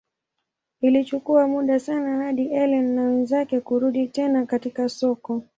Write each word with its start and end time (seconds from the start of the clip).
Ilichukua 0.81 1.47
muda 1.47 1.79
sana 1.79 2.23
hadi 2.23 2.45
Ellen 2.53 2.93
na 2.95 3.03
mwenzake 3.09 3.59
kurudi 3.59 4.07
tena 4.07 4.45
katika 4.45 4.89
soko. 4.89 5.43